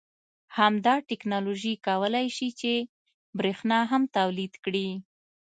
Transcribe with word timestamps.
همدا 0.57 0.95
تکنالوژي 1.09 1.73
کولای 1.87 2.27
شي 2.37 2.49
چې 2.59 2.73
بریښنا 3.37 3.79
هم 3.91 4.03
تولید 4.17 4.53
کړي 4.65 4.87